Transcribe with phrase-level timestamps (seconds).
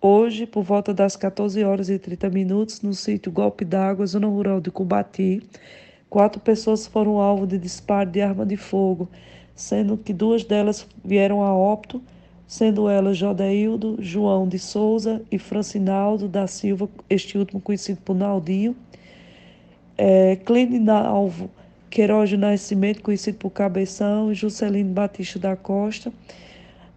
[0.00, 4.60] hoje, por volta das 14 horas e 30 minutos, no sítio Golpe d'Água, zona rural
[4.60, 5.42] de Cubati,
[6.08, 9.08] quatro pessoas foram alvo de disparo de arma de fogo,
[9.54, 12.02] sendo que duas delas vieram a óbito,
[12.46, 18.74] sendo elas Jodeildo, João de Souza e Francinaldo da Silva, este último conhecido por Naldinho.
[19.96, 20.38] É,
[21.06, 21.50] Alvo
[21.90, 26.12] Queiroz Nascimento, conhecido por Cabeção, e Juscelino Batista da Costa.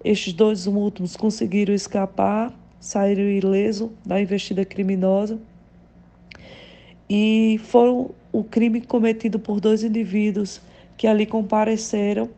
[0.03, 2.53] Estes dois últimos conseguiram escapar,
[2.83, 5.39] saíram ileso da investida criminosa
[7.09, 10.61] e foram o crime cometido por dois indivíduos
[10.97, 12.29] que ali compareceram,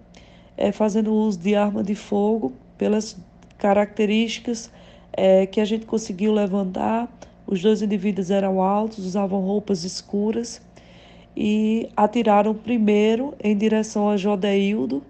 [0.56, 3.18] é, fazendo uso de arma de fogo pelas
[3.58, 4.72] características
[5.14, 7.12] é, que a gente conseguiu levantar.
[7.48, 10.62] Os dois indivíduos eram altos, usavam roupas escuras
[11.36, 15.02] e atiraram primeiro em direção a Jodeildo,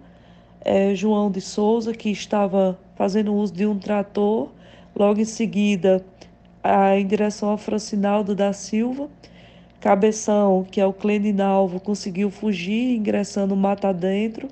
[0.62, 4.48] é, João de Souza, que estava fazendo uso de um trator,
[4.96, 6.04] logo em seguida
[6.62, 9.08] a, em direção a Francinaldo da Silva.
[9.78, 14.48] Cabeção, que é o Cleninalvo, conseguiu fugir, ingressando mata dentro.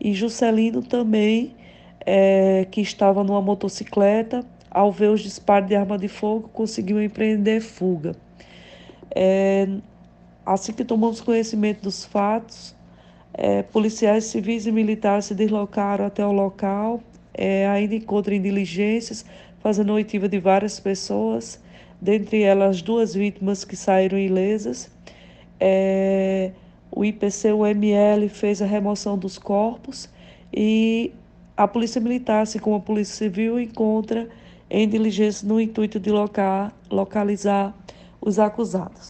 [0.00, 1.54] E Juscelino também
[2.04, 7.60] é, que estava numa motocicleta, ao ver os disparos de arma de fogo, conseguiu empreender
[7.60, 8.14] fuga.
[9.14, 9.66] É,
[10.44, 12.76] assim que tomamos conhecimento dos fatos,
[13.32, 17.00] é, policiais civis e militares se deslocaram até o local,
[17.36, 19.24] é, ainda encontram diligências,
[19.60, 21.60] fazendo oitiva de várias pessoas,
[22.00, 24.90] dentre elas duas vítimas que saíram ilesas.
[25.60, 26.52] É,
[26.90, 30.08] o IPC-UML fez a remoção dos corpos
[30.52, 31.12] e
[31.56, 34.28] a Polícia Militar, assim como a Polícia Civil, encontra
[34.70, 36.10] em diligência no intuito de
[36.90, 37.74] localizar
[38.20, 39.04] os acusados.